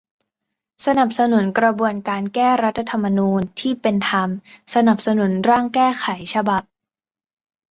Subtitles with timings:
[0.85, 4.29] สนับสนุนกระบวนการแก้รัฐธรรมนูญที่เป็นธรรม
[4.73, 6.63] สนับสนุนร่างแก้ไขฉบับ